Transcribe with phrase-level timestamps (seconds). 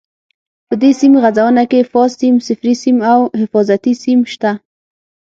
[0.67, 4.51] په دې سیم غځونه کې فاز سیم، صفري سیم او حفاظتي سیم شته.